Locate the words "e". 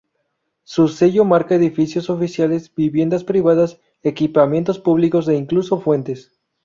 5.27-5.35